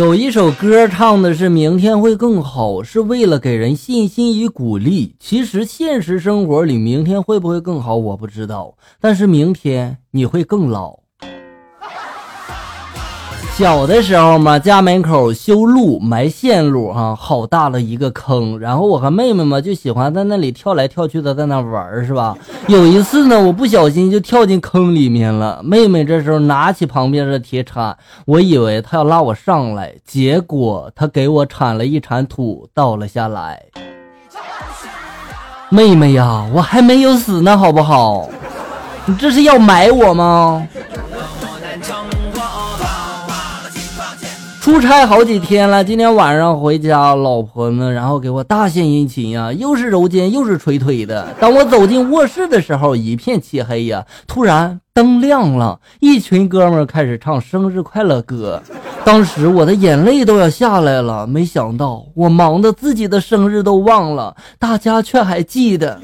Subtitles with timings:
[0.00, 5.14] 有一首歌唱的是明天会更好，是为了给人信心与鼓励。
[5.20, 8.78] 其实现实生活里，明天会不会更好，我不知道。
[8.98, 10.99] 但是明天你会更老。
[13.60, 18.58] 小的时候嘛，家门口修路埋线路，哈，好大的一个坑。
[18.58, 22.34] 然后我和妹妹嘛就喜欢在那里跳来跳去的，在那玩是吧？
[22.68, 25.60] 有一次呢，我不小心就跳进坑里面了。
[25.62, 27.94] 妹妹这时候拿起旁边的铁铲，
[28.24, 33.62] 我以为她要拉我上来，结果她给我铲了一铲土倒了下来。
[35.68, 38.26] 妹妹呀，我还没有死呢，好不好？
[39.04, 40.66] 你 这是要埋我吗？
[44.60, 51.28] 出差好几天了，今天晚上回家，老婆呢，然后给我大献殷勤呀，又是揉肩又是捶腿的。
[51.40, 58.62] 当我走进卧室的时候，一片漆黑呀，突然灯亮了，一群哥们开始唱生日快乐歌。
[59.02, 65.98] 当时我的眼泪都要下来了，没想到我忙的自己的生日都忘了，大家却还记得。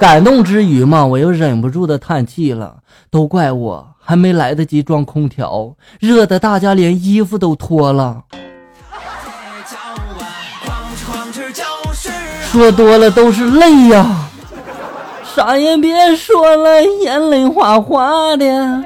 [0.00, 2.76] 感动之余嘛，我又忍不住的叹气了，
[3.10, 3.86] 都怪我。
[4.08, 8.22] 还没来得及装空调，热的大家连衣服都脱了。
[12.50, 14.30] 说多了都是泪呀，
[15.36, 18.82] 啥也别说了，眼泪哗哗的。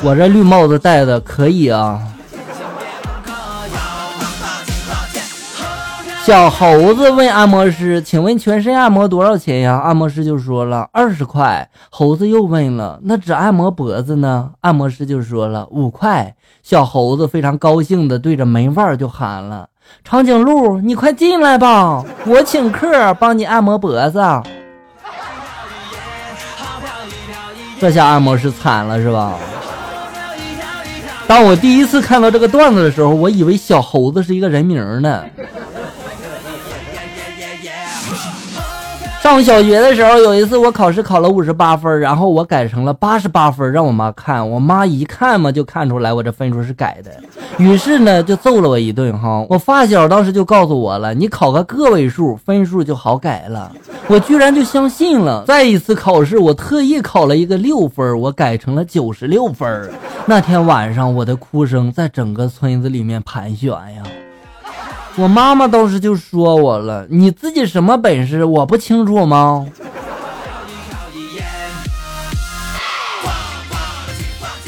[0.00, 2.00] 我这绿帽子戴的可以啊。
[6.24, 19.66] 小猴子问按摩师：“请问全身按摩多少钱呀？”按摩师就说了：“二十块。”猴子又问了：“那只按摩脖子呢？”按摩师就说了：“五块。”小猴子非常高兴的对着门外就喊了
[20.04, 24.22] ：“长颈鹿，你快进来吧，我请客帮你按摩脖子。”
[27.80, 29.34] 这下按摩师惨了是吧？
[31.26, 35.24] 当我第一次看到这个段子的时候，我以为小猴子是一个人名呢。
[39.22, 44.50] 上小学的时候，有一次我考试考了五十八分，然后我改成了八十八分，让我妈看。
[44.50, 47.12] 我妈一看嘛，就看出来我这分数是改的，
[47.56, 49.16] 于是呢就揍了我一顿。
[49.16, 53.70] 哈，我发小当时就告诉我了，你考个个位数，分数就好改了。
[54.08, 55.44] 我居然就相信了。
[55.46, 59.88] 再一次考试，我特意考了一个六分，我改成了九十六分。
[60.26, 64.02] 那天晚上，我的哭声在整个村子里面盘旋呀。
[65.16, 69.66] 我妈妈当时就说我了：“你自己什么本事，我不清楚吗？”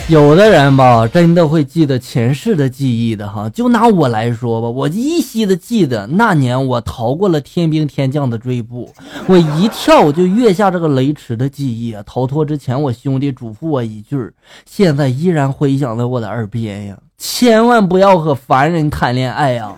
[0.09, 3.49] 有的人吧，真的会记得前世的记忆的哈。
[3.49, 8.93] 就拿我来说吧，我依稀的记得那年我逃过了天兵天将的追捕，
[9.27, 12.03] 我一跳就跃下这个雷池的记忆啊。
[12.05, 14.31] 逃脱之前，我兄弟嘱咐我一句，
[14.67, 19.73] 现在依然回响在我的耳边呀：千万不要和凡人谈恋爱呀！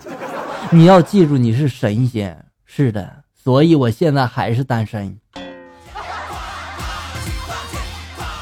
[0.69, 3.09] 你要记住，你是神仙，是的，
[3.41, 5.17] 所以我现在还是单身。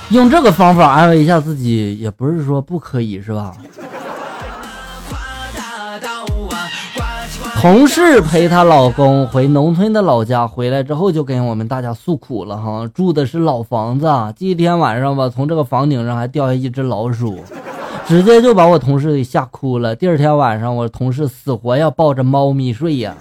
[0.10, 3.56] 用这个方法安慰一下自己，也不是说不可以，是吧？
[7.62, 17.44] 同事陪她老公回农村的老家，回来之后就跟我们大家诉苦了哈，住的是老房子，今天晚上吧，从这个房顶上还掉下一只老鼠。
[18.08, 19.96] 直接就把我同事给吓哭了。
[19.96, 23.16] 第二天晚上，我同事死活要抱着猫咪睡呀。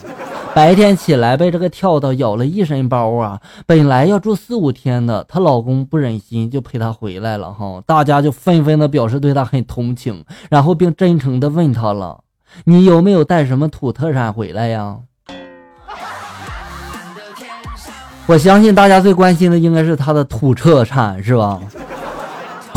[0.55, 3.41] 白天起来被这个跳蚤咬了一身包啊。
[3.67, 7.83] 本来要住四五天的，她老公不忍心，就陪她回来了哈。
[7.87, 12.21] 大家就纷纷的表示对她很同情，然后并真诚的问她了
[12.65, 14.99] ：“你有没有带什么土特产回来呀？”
[18.27, 21.61] 我相信大家最关心的应该是她的土特产，是吧？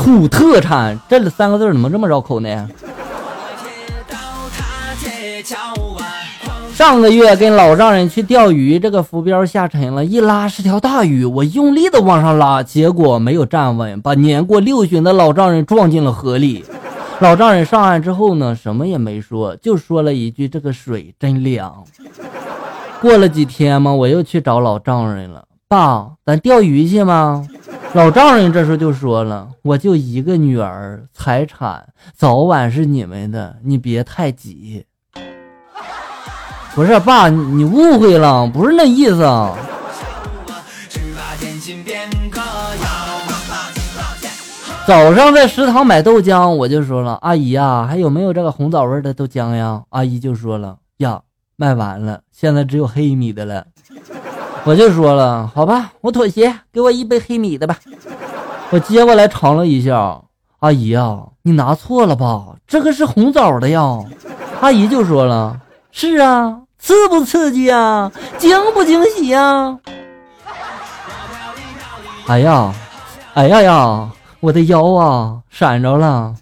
[0.07, 2.69] 土特产这三个字怎么这么绕口呢？
[6.73, 16.63] 上个月跟老丈人去钓鱼，这个浮标下沉了，一拉是条大鱼，我用力的往上拉，结果没有站稳，把年过六旬的老丈人撞进了河里。
[17.19, 21.83] 老丈人上岸之后呢，什么也没说，就说了一句：“这个水真凉。”
[23.01, 27.45] 过了几天嘛，我又去找老丈人了，爸，咱钓鱼去吗？
[27.97, 31.83] 老丈人这时候就说了：“我就一个女儿，财产
[32.15, 34.85] 早晚是你们的，你别太急。”
[36.75, 39.57] 不是爸，你误会了，不是那意思啊。
[44.85, 51.21] 早上在食堂买豆浆，我就说了：“阿姨呀，还有没有这个红枣味的豆浆呀？”阿姨就说了：“呀，
[51.55, 53.65] 卖完了，现在只有黑米的了。”
[54.67, 57.79] 我就说了，好吧，我妥协，给我一杯黑米的吧。
[58.69, 60.21] 我接过来尝了一下，
[60.59, 62.47] 阿姨呀，你拿错了吧？
[62.67, 64.03] 这个是红枣的呀。”
[64.59, 65.57] 阿姨就说了
[65.93, 68.11] ：“是啊，刺不刺激呀？
[68.37, 69.79] 惊不惊喜呀？”
[72.27, 72.73] 哎呀，
[73.35, 74.09] 哎呀呀，
[74.41, 76.35] 我的腰啊，闪着了。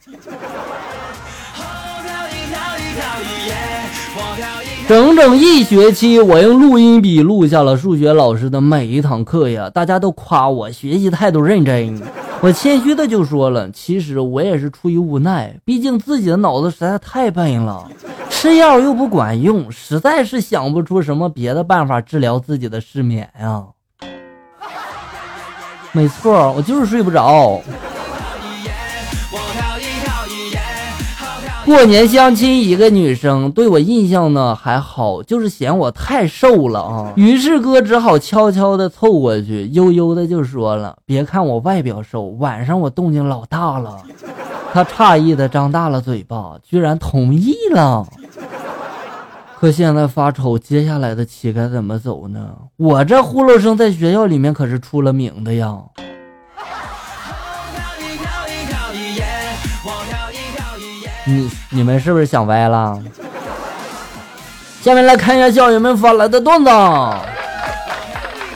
[4.88, 9.68] 整整一学期，我用录音笔录下了数学老师的每一堂课呀！
[9.68, 12.00] 大家都夸我学习态度认真，
[12.40, 17.90] 我谦虚的就说了，其实我也是出于无奈，毕竟自己的脑子实在太笨了，
[18.30, 23.64] 吃药又不管用，实在是想不出什么别的办法治疗自己的失眠呀。
[25.94, 27.60] 没错，我就是睡不着。
[31.66, 37.14] 过年相亲，一个女生对我印象呢还好，就是嫌我太瘦了啊。
[37.16, 43.98] 于是哥只好悄悄的凑过去，悠悠的就说了：“别看我外表瘦，晚上我动静老大了。
[44.72, 48.06] ”他诧异的张大了嘴巴，居然同意了。
[49.58, 52.52] 可现在发愁，接下来的棋该怎么走呢？
[52.78, 55.78] 我这呼噜声在学校里面可是出了名的呀。
[61.26, 63.02] 你你们是不是想歪了？
[64.82, 66.70] 下面来看一下校友们发来的段子。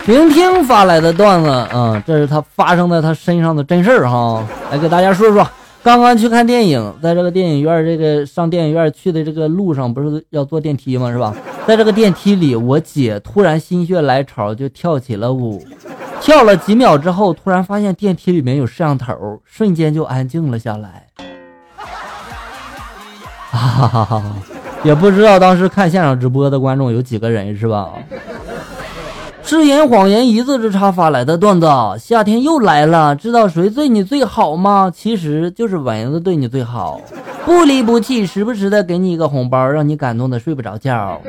[0.06, 5.48] 聆听发来的段子，嗯，这是他发生在他身上的真事儿哈，来给大家说说。
[5.84, 11.12] 刚刚去看电影，在这个电影院这个上电影院去的这个路上，不是要坐电梯吗？
[11.12, 11.34] 是吧？
[11.68, 15.64] 在这个电梯里，我姐突然心血来潮就跳起了舞，
[16.22, 21.08] 跳了几秒之后，突然发现电梯里面有摄像头，瞬间就安静了下来。
[23.60, 24.24] 哈哈哈哈！
[24.84, 27.90] 也不知道当时看现场直播的观众有几个人，是吧？
[29.44, 31.68] 誓言谎言一字之差发来的段子，
[32.00, 34.92] 夏天又来了，知道谁对你最好吗？
[34.94, 37.02] 其实就是蚊子对你最好，
[37.46, 41.20] 不离不弃，时不时的给你一个红包，让你感动的睡不着觉。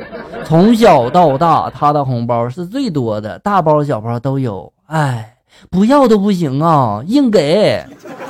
[0.45, 4.71] 从小到大，他的红包是最多的，大包小包都有。
[4.87, 5.37] 哎，
[5.69, 7.85] 不要都不行啊，硬给。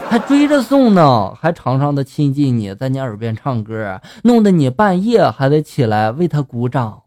[0.09, 7.03] 还追着送呢，还常常的亲近你，在你耳边唱歌，弄得你半夜还得起来为他鼓掌。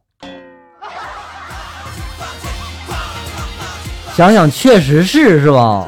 [4.15, 5.85] 想想确实是，是吧？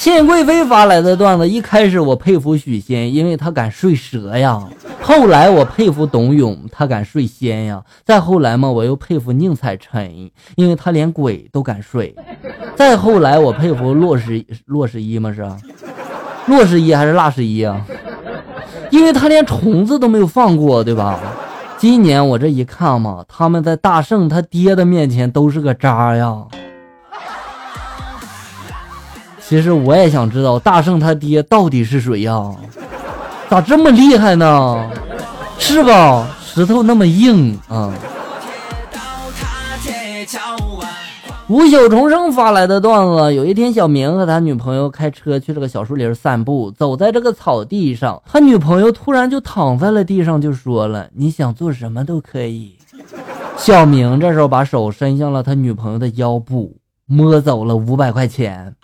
[0.00, 4.62] 倩贵妃发来的段子，一开始我佩服许仙，因为他敢睡蛇呀。
[5.06, 7.80] 后来我佩服董永，他敢睡仙呀。
[8.04, 12.12] 再后来嘛，我又佩服宁采臣，因为他连鬼都敢睡。
[12.74, 15.46] 再后来我佩服洛十洛十一嘛是？
[16.46, 17.86] 洛十一还是腊十一啊？
[18.90, 21.20] 因为他连虫子都没有放过，对吧？
[21.78, 26.36] 今年我这一看嘛，他们在大圣他爹的面前都是个渣呀。
[29.40, 32.50] 其实我也想知道大圣他爹到底是谁呀？
[33.48, 34.90] 咋这么厉害呢？
[35.58, 36.26] 是吧？
[36.40, 37.92] 石头那么硬啊！
[41.48, 52.76] 无朽重生发来的段子：有一天，小明和他女朋友开车去这个小树林散步，走在这个草地上，他女朋友突然就躺在了地上，就说了：“你想做什么都可以。”
[53.56, 56.76] 小明这时候把手伸向了他女朋友的腰部，
[57.06, 58.74] 摸走了五百块钱。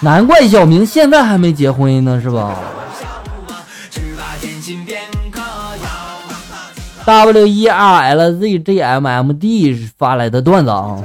[0.00, 2.54] 难怪小明现在还没结婚呢，是吧
[7.04, 11.02] ？W E R L Z G M M D 发来的段子啊！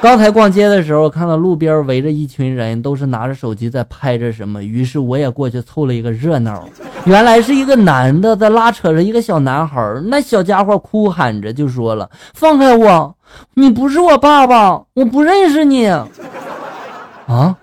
[0.00, 6.64] 刚才逛街的时候，看到路边围着一群人，都是拿着手机在拍着什么，于是我也过去凑了一个热闹。
[7.06, 13.12] 原来是一个男的在拉扯着一个小男孩，那小家伙哭喊着就说了：“放开我，
[13.54, 15.88] 你不是我爸爸，我不认识你。”
[17.26, 17.57] 啊？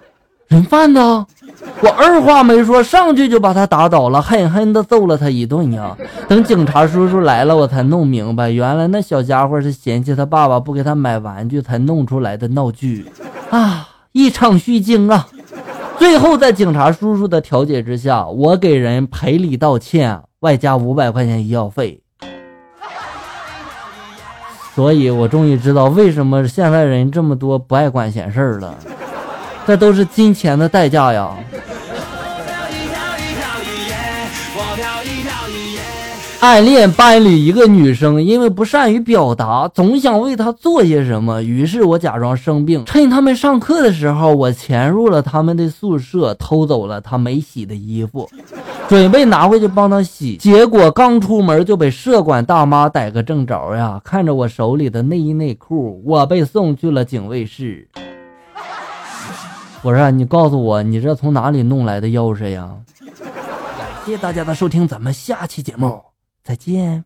[0.47, 5.95] 人贩子，我二话没说，上去就把他打倒了，狠狠的揍了他一顿呀。
[6.27, 13.05] 等警察叔叔来了，我才弄明白，原来那小家伙是嫌弃他爸爸不给他买玩具才弄出来的闹剧
[13.49, 13.89] 啊！
[14.11, 15.27] 一场虚惊啊！
[15.97, 22.01] 最后在警察叔叔的调解之下，我给人赔礼道歉，外加五百块钱医药费。
[24.73, 28.75] 所以我终于知道为什么现在人这么多不爱管闲事儿了。
[29.65, 31.35] 这都是金钱的代价呀！
[36.41, 41.41] 暗恋班里一个女生，因为不善于表达，总想为她做些什么。
[41.41, 48.29] 于是我假装生病，趁他们上课的时候，我潜入了他们的宿舍，偷走了她没洗的衣服，
[48.87, 50.35] 准备拿回去帮她洗。
[50.37, 53.99] 结果刚出门就被舍管大妈逮个正着呀！
[54.03, 57.87] 看着我手里的内衣内裤，我被送去了警卫室。
[59.85, 62.75] 不是，你告诉我，你这从哪里弄来的钥匙呀？
[63.77, 66.01] 感谢大家的收听，咱们下期节目
[66.43, 67.05] 再见。